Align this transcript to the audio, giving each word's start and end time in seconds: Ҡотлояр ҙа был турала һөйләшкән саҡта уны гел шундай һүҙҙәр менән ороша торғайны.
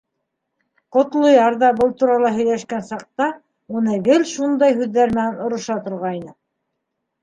Ҡотлояр 0.95 1.57
ҙа 1.65 1.69
был 1.81 1.93
турала 1.99 2.33
һөйләшкән 2.39 2.83
саҡта 2.89 3.29
уны 3.77 4.01
гел 4.11 4.29
шундай 4.35 4.83
һүҙҙәр 4.83 5.19
менән 5.23 5.43
ороша 5.49 5.83
торғайны. 5.89 6.39